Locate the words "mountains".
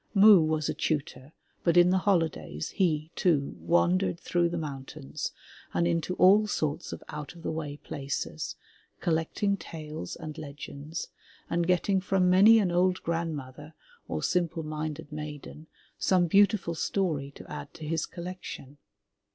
4.57-5.31